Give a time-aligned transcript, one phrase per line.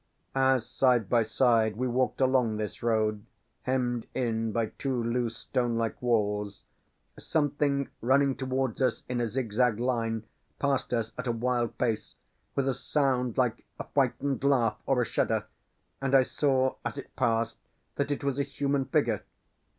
[0.33, 3.23] As side by side we walked along this road,
[3.61, 6.63] hemmed in by two loose stone like walls,
[7.19, 10.23] something running towards us in a zig zag line
[10.57, 12.15] passed us at a wild pace,
[12.55, 15.45] with a sound like a frightened laugh or a shudder,
[16.01, 17.59] and I saw, as it passed,
[17.93, 19.21] that it was a human figure.